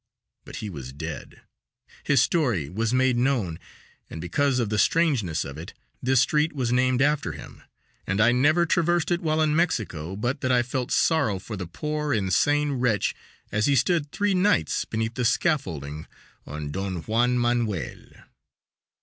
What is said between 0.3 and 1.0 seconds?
But he was